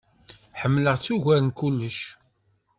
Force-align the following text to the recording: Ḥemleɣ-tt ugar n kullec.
Ḥemleɣ-tt 0.59 1.13
ugar 1.15 1.39
n 1.41 1.49
kullec. 1.57 1.99